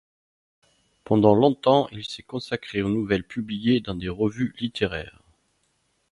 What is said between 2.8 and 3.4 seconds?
aux nouvelles